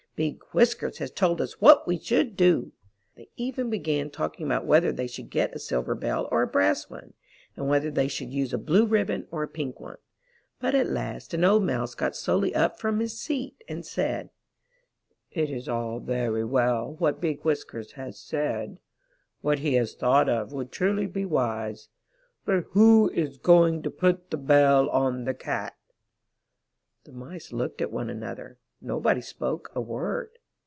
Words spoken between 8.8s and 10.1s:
ribbon or a pink one.